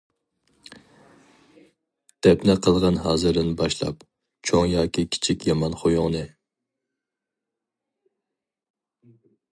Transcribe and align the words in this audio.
دەپنە 2.27 2.55
قىلغىن 2.67 2.97
ھازىردىن 3.03 3.51
باشلاپ، 3.61 4.03
چوڭ 4.51 4.67
يا 4.71 4.87
كىچىك 4.99 5.47
يامان 5.51 5.79
خۇيۇڭنى. 5.83 6.25